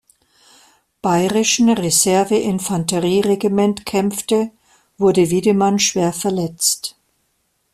[1.03, 4.49] Bayerischen Reserve-Infanterie-Regiment kämpfte,
[4.97, 6.95] wurde Wiedemann schwer verletzt.